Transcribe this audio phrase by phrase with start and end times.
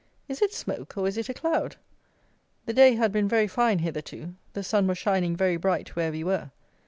[0.27, 1.75] is it smoke, or is it a cloud?"
[2.65, 6.23] The day had been very fine hitherto; the sun was shining very bright where we
[6.23, 6.49] were.